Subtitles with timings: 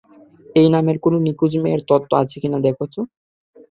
[0.55, 2.99] এই নামের কোনো নিখোঁজ মেয়ের তথ্য আছে কি না দেখতে।